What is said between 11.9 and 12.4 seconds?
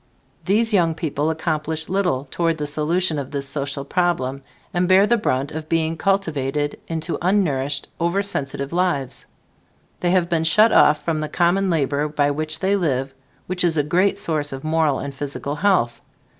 by